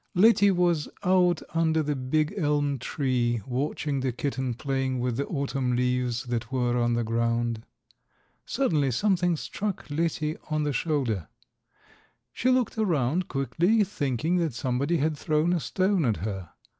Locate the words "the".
1.83-1.95, 3.99-4.11, 5.17-5.27, 6.93-7.03, 10.63-10.73